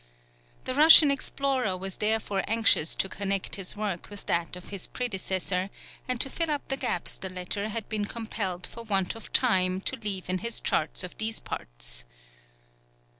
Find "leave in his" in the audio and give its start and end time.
9.95-10.59